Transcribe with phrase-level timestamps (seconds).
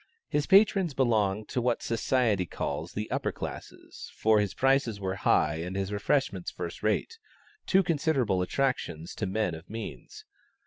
[0.27, 5.57] His patrons belonged to what society calls the "upper classes," for his prices were high
[5.57, 7.19] and his refreshments first rate;
[7.67, 10.25] two considerable attractions to men of means.